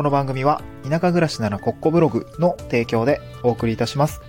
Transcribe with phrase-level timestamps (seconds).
[0.00, 4.22] この番組は田舎暮らしならコッコブログの提供でお送りいたします。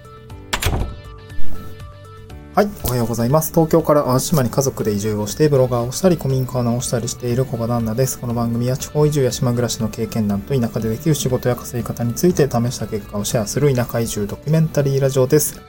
[2.53, 3.53] はい、おはようございます。
[3.53, 8.19] 東京から淡路島に家族で移住をしてブロガーをしたり古民家を直したりしている小場旦那です。
[8.19, 15.61] この番組は地方移住や島暮らしの経験談と田舎でできる仕事や稼ぎ方について試した結果をシェアする田舎移住ドキュメンタリーラジオです。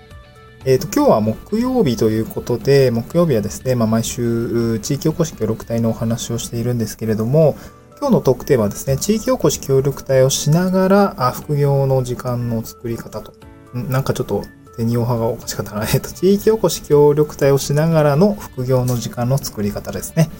[0.65, 7.57] えっ、と、今日は木曜日ということで、木曜日はですね、まあ、毎週地域おこし協力隊のお話をしているんですけれども、
[8.03, 13.33] 今日のトークテーマはですね、地域おこし協力隊をしながら、あ副業の時間の作り方と。
[13.75, 14.43] なんかちょっと
[14.77, 15.87] 手にオハがおかしかったな。
[15.87, 20.31] えっと、 地域おこし協力隊をしながらの副業の時間の作り方ですね。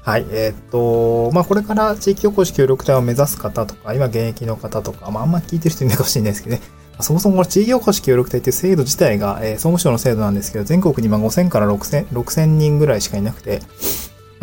[0.00, 0.24] はい。
[0.30, 6.62] えっと、まあ、これから地域おこし協力隊を目指す方とか、今現役の方とか、まあ、あんま聞いてる人いないかもしれないですけどね。
[7.00, 13.60] そもそもこの地域おこし協力隊っていう制度自体が、えー、総務省の制度なんですけど、全国に今5000から6000、6000人ぐらいしかいなくて、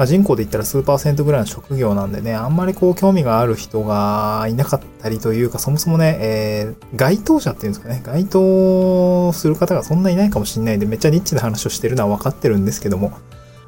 [0.01, 13.11] まあ、人口で言ったら数パーセントぐらいの職業なんでね、あんまりこう興味がある人がいなかったりというか、そもそもね、えー、該当者っていうんですかね、該当する方がそんないないかもしれないんで、めっちゃニッチな話をしてるのは分かってるんですけども、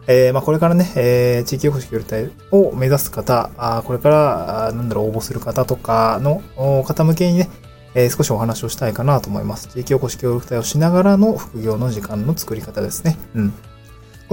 [0.07, 7.52] えー、まあこれからね、えー、地域おこし協力隊を目指す方、あこれから、なんだろう、応募する方とかの方向けにね、
[7.94, 9.67] えー、少しお話をしたいかなと思います。
[9.67, 13.19] 地域おこし協力隊をしながらの副業の時間の作り方ですね。
[13.35, 13.53] うん。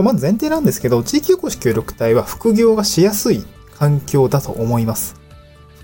[0.00, 3.44] これまず前提なんですけど、地域おこし協力隊は副業がしやすい
[3.78, 5.14] 環境だと思います。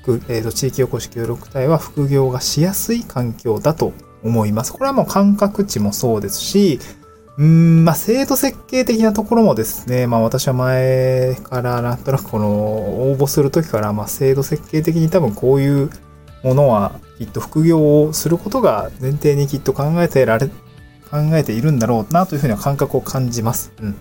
[0.02, 4.72] 副えーと、地域おこし協力隊は副業がしやすい環境だと思います。
[4.72, 6.80] これはもう感覚値もそうですし、
[7.36, 15.90] うーん、まあ、制度設計的なところもですね、まあ、私は前からなんとなくこの応募するときから、まあ、制度設計的に多分こういう
[16.42, 20.48] ものはきっと副業をすることが前提にきっと考えてられ、
[21.10, 23.72] 考えているんだろうなというふうな感覚を感じます。
[23.82, 23.96] うん。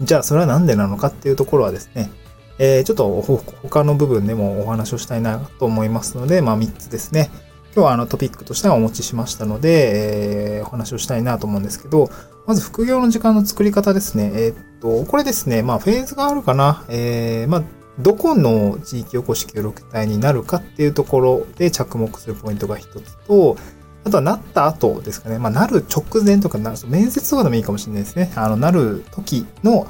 [0.00, 2.10] じゃあ、それはなんでなのかっていうところはですね、
[2.58, 3.22] えー、ちょっと
[3.62, 7.30] 他の部分でもお話をしたいなと思いますので、まあ3つですね。
[7.74, 12.08] 今日はあのトピックとしてはお持ちしましたので、えー、お話をしたいなと思うんですけど、
[12.46, 14.30] まず副業の時間の作り方ですね。
[14.34, 16.84] えー、っと、これですね、まあフェーズがあるかな。
[16.88, 17.62] えー、まあ
[17.98, 23.56] どこの地域おこし協力隊になるかっていうところで着目するポイントが一つと、
[24.04, 25.38] あとはなった後ですかね。
[25.38, 28.30] まあ、なる直前とかなる、面接とかでもいいかもしれないですね。
[28.36, 29.86] あの、なる時の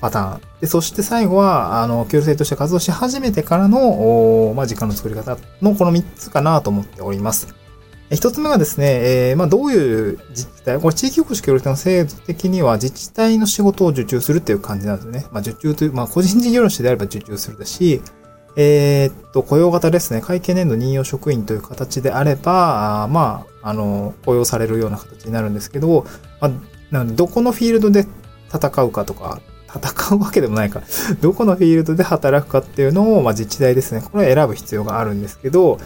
[0.00, 0.40] パターン。
[0.60, 7.54] で、そして最後は、あの、協力として活動し始めてからの、まあ、時間の作り方のこの3つかなと思っております。
[8.10, 15.26] 一つ目がですね、えー、まあ、どういう自治体、これ地域おこし協力隊の制度的には自治体の仕事を受注するっていう感じなんですよね。
[15.30, 18.02] まあ、受注という、まあ、個人事業主であれば受注するだし、
[18.62, 20.20] えー、っと、雇用型ですね。
[20.20, 26.04] 会計年度任用職員という形であれば、あまあ、あの、雇用されるような形になるんですけど、
[26.42, 26.50] まあ、
[26.90, 28.06] なので、どこのフィールドで
[28.52, 29.40] 戦うかとか、
[29.74, 30.82] 戦うわけでもないか。
[31.22, 34.02] どこのフィールドで働くかっていうのを、まあ、自治体ですね。
[34.02, 35.78] これを選ぶ必要があるんですけど、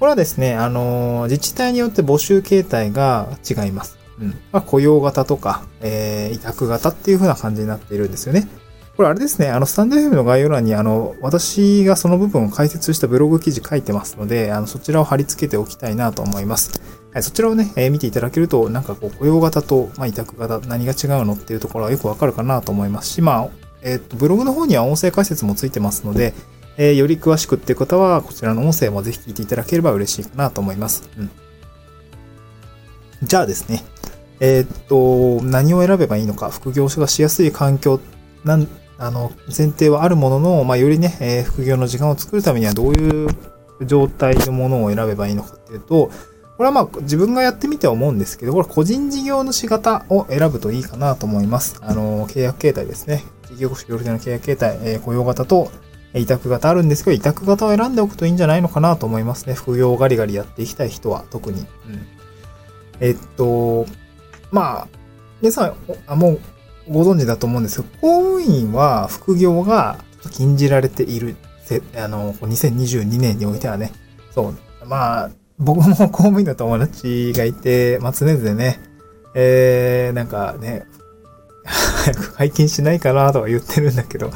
[0.00, 3.96] これはですね、あの、自治体によって募集形態が違います。
[4.20, 4.30] うん。
[4.50, 8.48] まあ、雇用型とか、えー、委託型っていう風な感じになっているんですよね。
[8.98, 16.80] これあれですね、あの、スタンド FM の概要欄に、あの、私がその部分を解説したブログ記事書いてますので、あの、そちらを貼り付けておきたいなと思います。
[17.12, 23.48] はい、そちらをね、えー、見ていただけると、なんかこう、雇用型と、まあ、委託型、何が違うのっていうところはよくわかるかなと思いますし、まあ、
[23.82, 26.34] えっ、と、ブログの方には音声解説もついてますので、
[26.76, 31.08] えー、より詳しくっていう方は、こちらの音声もぜひ聞いていただければ嬉しいかなと思います。
[31.16, 31.30] うん。
[33.22, 33.84] じゃあですね、
[34.40, 38.00] え、っと、何を選べばいいのか、副業がしやすい環境、
[38.42, 38.66] なん、
[38.98, 43.28] あの、前提はあるものの、まあ、よりね、えー、副業の時間を作るためにはどういう
[43.82, 46.10] 状態のものを選べばいいのかっていうと、
[46.56, 51.78] これはまあ自分がやってみて思うんですけど、これ個人事業主型を選ぶといいかなと思います。
[51.82, 53.22] あの、契約形態ですね。
[53.46, 55.70] 事業主協力の契約形態、えー、雇用型と
[56.14, 59.54] 委託型あるんですけど、委託型を選んでおくといいんじゃないのかなと思いますね。
[59.54, 61.60] 副業をガリガリやっていきたい人は特に。
[61.60, 61.66] うん、
[62.98, 63.86] えっと、
[64.50, 64.88] まあ、
[65.40, 65.74] 皆さん、
[66.08, 66.40] あもう
[66.88, 69.98] ご存知だと思うんですけど、公務員は副業が
[70.30, 71.36] 禁じられている。
[71.96, 73.92] あの、2022年においてはね。
[74.34, 74.86] そう。
[74.86, 78.80] まあ、僕も 公務員の友達がいて、まあ、常々ね、
[79.34, 80.86] えー、なんかね、
[81.64, 84.30] 早く解禁しないかなとか言ってるんだけど、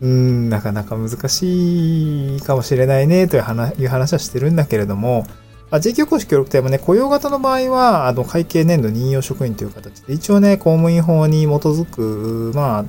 [0.00, 5.26] うん、なかなか難しいかもしれないね、という話はしてるんだけれども、
[5.78, 12.84] あ、地域おこし協力隊もね、雇用型の場合は、あの、会計年度任用職員という形で、一応ね、公務員法に基づく、まあ、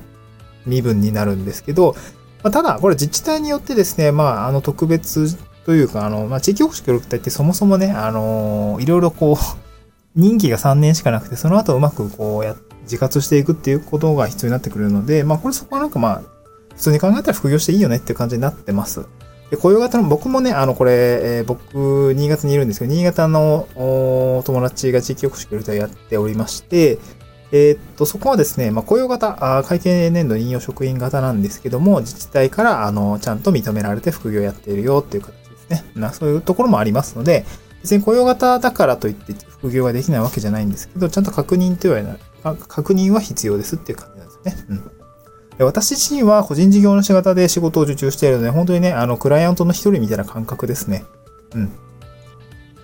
[0.65, 1.95] 身分になるんですけど、
[2.43, 16.21] まあ、ただ、これ自治体によってですね、まあ、あの、特別というか、あの、まあ、地域おこし協力隊ってそもそもね、あの、いろいろこう、任期が3年しかなくて、その後うまくこうや、自活していくっていうことが必要になってくるので、まあ、これそこはなんかまあ、
[16.75, 19.05] 普通に考えたら副業していいよねっていう感じになってます。
[19.53, 26.97] で、雇用型の、僕もね、あの、これ、えー、僕、新潟にいるんですけど、新潟の友達が地域おこし協力隊やっておりまして、
[27.51, 35.85] えー、っと、そこはですね、まあ、雇用型、あ会計年度引用職員型なんですけども、自治体から、あの、ちゃんと認められて副業やっているよっていう形ですね。
[35.93, 37.45] なそういうところもありますので、
[37.83, 44.65] 別に雇用型だからといって副業ができないわけじゃないんですけど、ちゃんと確認というのは、確認は必要ですっていう感じなんですね。
[44.69, 45.02] うん。
[45.59, 51.05] 私自身は個人事業主型で仕事を受注しているので、本当にね、あの、クライアントの一人みたいな感覚ですね。
[51.53, 51.71] うん。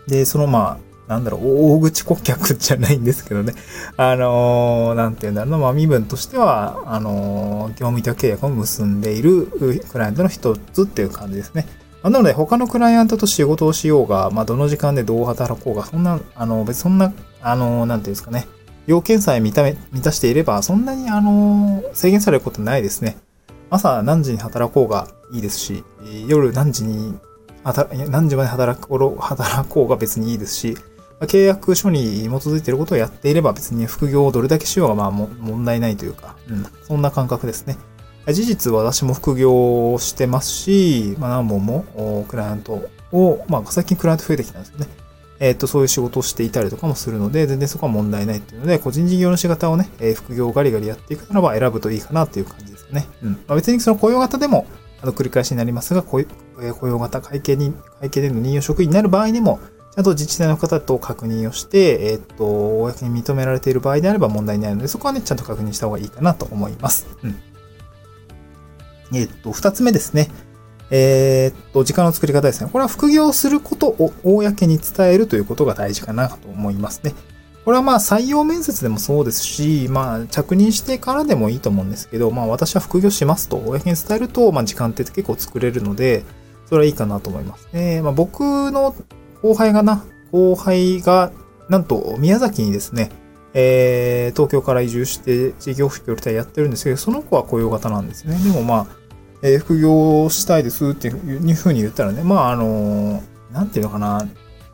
[0.07, 3.54] で、そのまあ、なんだろう、大口顧客じゃないんですけどね。
[3.98, 9.48] あのー、なんていうんだろうな、まあ、身分としては、あのー、業務委託契約を結んでいる
[9.89, 11.66] クライアントの一つっていう感じですね。
[12.04, 17.12] なので、他のクライアントと仕事をしようが、まあ、どの時間でどう働こうが、そんな、あの、別そんな、
[17.42, 18.48] あの、なんていうんですかね。
[18.88, 23.18] 要件さえ満た満たしていれば、そんなに、あの、制限されることないですね。
[23.70, 25.84] 朝何時に働こうがいいですし、
[26.28, 27.18] 夜何時に、
[28.10, 30.78] 何時まで働こう働こうが別にいいですし、
[31.22, 37.78] 契約書に基づいていることをやっていれば別に副業をどれだけしようがまあ問題ないというか、うん、そんな感覚ですね。
[38.28, 44.88] 事実私も副業をしてますし、まあ、何本もクライアントを、まあ、最近クライアント増えてきたんですよね。
[45.40, 53.08] えっ、と、そういう仕事をしていたりとかもするので、全然そこは問題ないっていうので、個人事業の仕方をね、えー、副業をガリガリやっていくならば選ぶといいかなっていう感じですね。
[53.24, 53.32] うん。
[53.32, 54.68] まあ、別にその雇用型でも、
[55.02, 56.20] あの、繰り返しになりますが、雇
[56.88, 59.60] 用型、会計に、会計での任用職員になる場合にも、
[59.96, 67.08] ちゃんと自治体の方と確認をして、えっ、と、公に認められている場合であれば問題ないので、そこはね、ちゃんと確認した方がいいかなと思います。
[67.24, 67.36] うん。
[69.14, 70.30] えっ、と、二つ目ですね。
[70.92, 72.70] えっと、時間の作り方ですね。
[72.72, 77.14] これは副業することを公に伝えるということが大事かなと思いますね。
[77.66, 86.24] これはまあ採用面接でもそうですし、まあ着任してからでもいいと思うんですけど、まあ私は副業しますと公に伝えると、まあ時間って結構作れるので、
[86.66, 87.68] それはいいかなと思います。
[87.74, 88.96] えまあ僕の
[89.42, 91.32] 後輩がな、後輩が、
[91.70, 93.12] なんと宮崎にですね、
[93.54, 98.38] えー、東京から移住して事業副業隊やってるんですけど、その子は雇用型なんですね。
[98.44, 98.99] でもまあ、
[99.42, 104.28] えー、副業したいですっていうふうに言ったらね、まああの、なんていうのかな、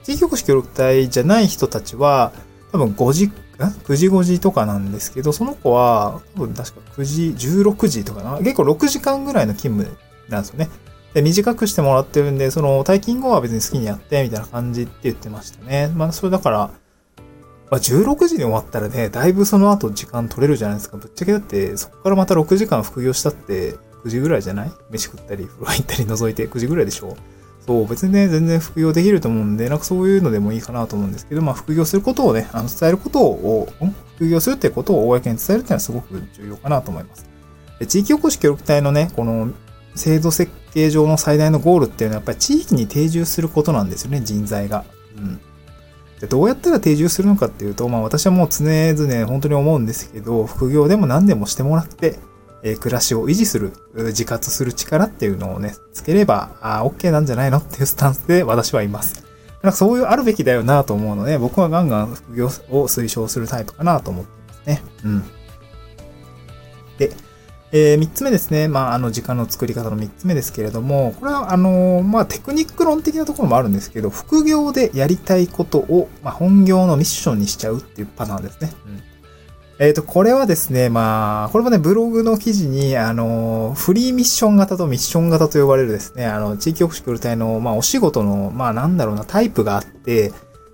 [0.03, 2.31] 地域おこし協力隊じゃない人たちは、
[2.71, 9.97] 多分5時、9時5時とかなんですけど、その子は、多分確か9時、16時とかな、結構6時間ぐらいの勤務
[10.29, 10.69] なんですよね。
[11.13, 15.91] で、短くしてもらってるんで、その、退勤後は別に好きにやって、みたいな感じって言ってましたね。
[15.95, 16.71] まあ、それだから、
[17.69, 20.97] まあ、16時に終わったらね、だいぶその後時間取れるじゃないですか。
[20.97, 24.71] ぶっちゃけだって、そこからまた6時間副業したって、9時ぐらいじゃない？
[24.91, 27.17] 飯食ったり、風呂入ったり覗いて9時ぐらいでしょ？
[27.65, 33.67] そう、別にね、全然副業できると思うんで、なんかそういうのでもいいかなと思うんですけど、まあ、副業することをね、あの、伝えることを、
[34.15, 37.25] 副業するってことを公に伝えるっていうのはすごく重要かなと思います。
[37.79, 39.49] で地域おこし協力隊のね、この
[39.95, 44.85] 制度設計上の最大のゴールっていうのはやっぱり地域に定住することなんですよね、人材が。
[45.17, 45.41] うん。
[46.21, 52.19] でどうやったら定住するのかっていうと、まあ私はもう常々本当に思うんですけど、副業でも何でもしてもらって、
[52.65, 59.23] え、暮らしを維持する、自活する力っていうのをね、つければ、あ OK なんじゃないのっていうスタンスで 私はいます。
[59.61, 62.49] なんかそういうあるべきだよなと思うので、僕はガンガン副業を
[62.87, 64.83] 推奨するタイプかなと思ってますね。
[65.03, 65.23] うん。
[66.97, 67.11] で、
[67.71, 68.67] えー、3つ目ですね。
[68.67, 78.71] まあ、あの、時間の作り方の3つ目ですけれども、これは、あの、まあ、テクニック論的なところもあるんですけど、副業でやりたいことを、まあ、本業のミッションにしちゃうっていうパターンですね。
[78.87, 79.14] うん
[79.77, 90.31] えっ、ー、と、これはですね、まあ、これもね、ブログの記事に、あの、フリーミッション型とミッション型と呼ばれるですね、あの、地域おこし協力隊の、まあ、お仕事の、まあ、なんだろうな、タイプがあって、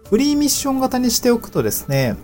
[0.08, 2.16] フリーミッション型にしておくとですね、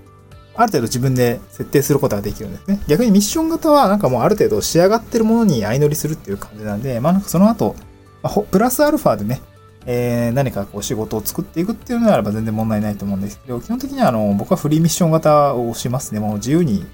[0.57, 2.79] ある程度自分で設定することができるんですね。
[2.87, 7.75] 逆にミッション型はなんかもうある程度仕上がってるものに相乗りするっていう感じなんで、まあなんかその後、
[8.23, 9.41] まあ、プラスアルファでね、
[9.89, 16.19] えー、何かこう仕事を作っていくっていうのであれば全然問題ないと思うんですけど、基本的にはあの僕はフリーミッション型をしますね。
[16.19, 16.85] もう自由に、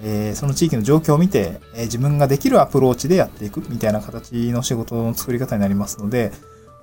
[0.00, 6.32] えー、その地域の状況を見て、えー、自分ができるアプローチでやっていくみたいな形の仕事の作り方になりますので、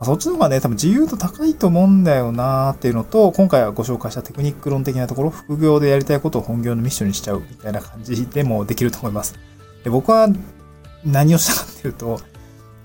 [0.01, 9.35] そっちの方がね、多分自由度高いと思うんだよなーっていうのと、今回はご紹介したテクニック論的なところ、副業でやりたいことを本業のミッションにしちゃうみたいな感じでもできると思います。
[9.83, 10.29] で僕は
[11.03, 12.21] 何をしたかっていうと、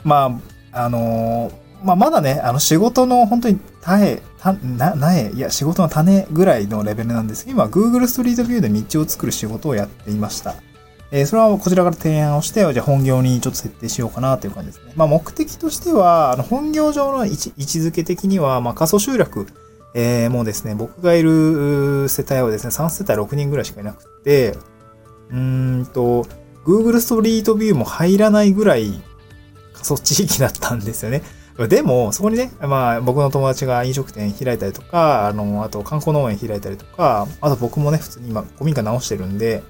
[0.02, 0.40] ま
[0.72, 10.54] あ、あのー、まあ、まだね、あの仕事の本当に種、た、な、苗、いや、仕事の種ぐらいのレベルなんですけど、今、Google ストリートビューで道を作る仕事をやっていました。
[11.10, 14.94] えー、それはこちらから提案をして、じゃあ本業にちょっと設定しようかなという感じですね。
[14.96, 19.46] まあ目的としては、あの本業上の位置づけ的には、まあ仮想集落、
[19.94, 24.56] えー、もうですね、僕がいる世帯はですね、3世帯6人ぐらいしかいなくて、
[25.30, 26.26] うーんと、
[26.64, 29.00] Google ストリートビューも入らないぐらい
[29.74, 31.22] 仮想地域だったんですよね。
[31.56, 39.62] でも、そこにね、まあ、僕の友達が飲食店開いたりとか、あの、あと観光農園開いたりとか、あと僕もね、普通に今、古民家直してるんで、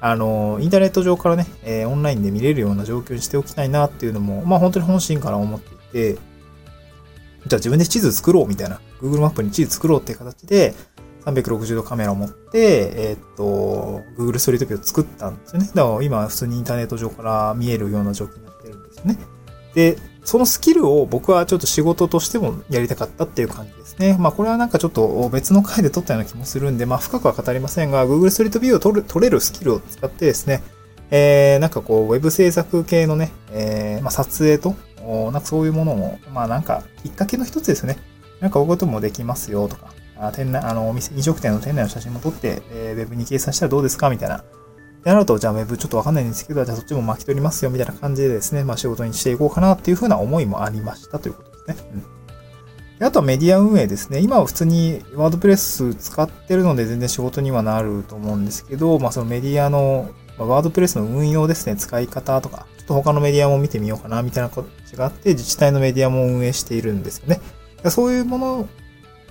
[0.00, 5.78] あの、インターネット上からね、えー、オンラインで見れるような状況にしておきたいなっていうのも、まあ本当に本心から思ってい
[6.14, 10.74] て、じゃあ自分で地図作ろうみたいな、Google マップに地図作ろうっていう形で、
[11.24, 15.70] 360度カメラを持って、えー、っと、Google ストリートビューを作ったんですよね。
[15.74, 19.18] だから今普通にインターネット上から見えるような状況になってるんですよね。
[19.74, 19.98] で、
[20.30, 24.16] そのスキルを僕はちょっと仕事としてもやりたかったっていう感じですね。
[24.16, 30.62] まあこれはなんかちょっと別の回で撮ったような気もするんで、まあ深くは語りませんが、Google ストリートビューを撮る撮れるスキルを使ってですね、
[31.10, 37.98] えー、なんかこう、ウェブ制作系のね、えー、まあ撮影と、なんかそういうものも、まあなんかきっかけの一つですね。
[38.38, 44.44] なんかこういうこともできますよとか、あ店内、あの、お店、飲食店の店内の写真も撮って、えー、ウェブに掲載したらどうですかみたいな。
[45.04, 51.90] で、なると、じゃあウェブちょっとわかんないんですけど、じゃあそっちも巻き取りますよ、みたいな感じでですね、まあ仕事にしていこうかなっていうふうな思いもありましたということですね。
[51.94, 52.20] うん。
[52.98, 54.20] であとはメディア運営ですね。
[54.20, 67.40] 今は普通にワードプレス使ってるので全然仕事にはなると思うんですけど、まあそのメディアの、まあ、ワードプレスの運用ですね、使い方とか、ちょっと他のメディアも見てみようかな、みたいなことがあって、自治体のメディアも運営しているんですよね。
[67.90, 68.68] そういうもの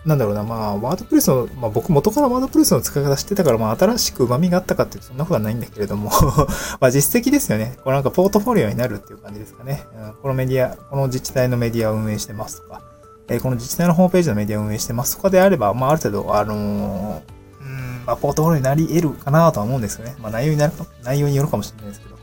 [0.05, 6.11] なんだろうな、まあ、ワードプレスの、まあ僕元からワードプレスの使い方知ってたから、まあ新しく旨味があったかっていうとそんなことはないんだけれども
[6.79, 7.77] まあ実績ですよね。
[7.83, 9.83] これなんかポートフォリオになるっていう感じですかね。
[10.21, 12.81] このメディア、この自治体のメディアを運営してますとか、
[13.27, 20.15] え、この自治体のホームページのメディアを運営してますとかであれば、まあある程度、あのー、ん、まあポートフォリオになり得るかなとは思うんですよね。
[20.19, 22.17] まあ内容になるか、内容によるかもしれないですけど。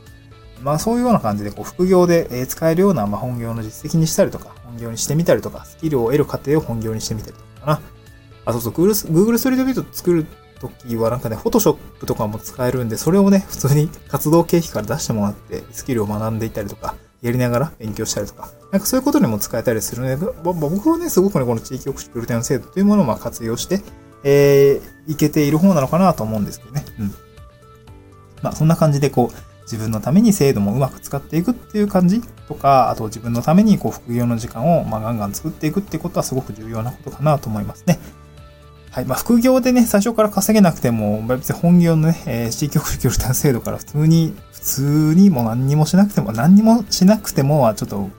[0.61, 7.81] まあそういうような感じで、こう副業で使えるような、まあ本業の実績にしたりとか、本業にしてみたりとか、スキルを得る過程を本業にしてみたりとかな。
[8.45, 10.25] あ、そうそう、Google, Google ストリートビュート作る
[10.59, 23.81] ときはなんかね、Photoshop とかも使えるんで、それをね、普通に活動経費から出してもらって、スキルを学んでいたりとか、やりながら勉強したりとか、なんかそういうことにも使えたりするので、僕はね、すごくね、この地域おこし協力隊の制度というものをまあ活用して、
[24.23, 26.85] えー、いけている方なのかなと思うんですけどね。
[26.99, 27.13] うん。
[28.41, 37.99] まあ、そんな感じで、こう、自分のために制度もうまく使っていくっていう感じとか、あと自分のためにこう副業の時間をまガンガン作っていくってことはすごく重要なことかなと思いますね。
[38.91, 39.05] はい。
[39.05, 48.09] まあ、副業でね、最初から稼げなくても、別に本業のね、えー、地域福利協力隊制度から普通に、普通にもう何にもしなくても、何にもしなくてもはちょっと、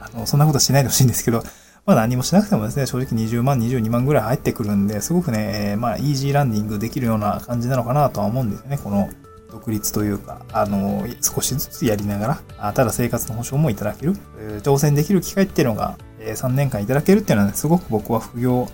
[0.00, 1.42] あの、そんなことしないでほしいんですけど、
[1.86, 8.76] まあ何もしなくてもですね、正直20万、22万ぐらい入ってくるんで、すごくね、えー、まあイージーランディングできるような感じなのかなとは思うんですよね。
[8.76, 9.08] この
[9.50, 14.14] 独立というか、あの、少しずつやりながら、ただ生活の保障もいただける、
[14.62, 18.68] 挑戦できる機会っていうのが、3年間いただけるっていうのは、ね、すごく僕は副業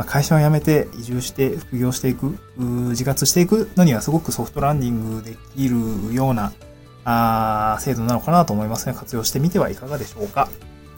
[0.00, 6.52] まあ、会社を辞めて移住して副業していく、自活していくのにはすごくソフトランディングできるような
[7.04, 8.94] あ制度なのかなと思いますね。
[8.94, 10.48] 活用してみてはいかがでしょうか。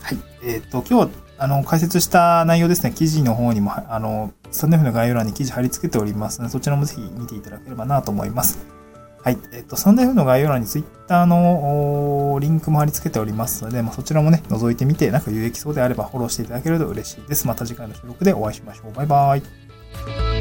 [0.03, 0.19] はい。
[0.45, 8.72] えっ、ー、と、今日、あの、解説した内容ですね、記事の方にも、あの、スタンド F の概要欄に記事貼り付けておりますので、そちらもぜひ見ていただければなと思います。
[9.23, 9.39] はい。
[9.53, 17.47] えっと、サンダー F の概要欄に Twitter のリンクも貼り付けておりますので、まあ、そちらもね、覗いてみて、なんか有益そうであればフォローしていただけると嬉しいです。
[17.47, 18.93] また次回の収録でお会いしましょう。
[18.93, 20.32] バイバイ。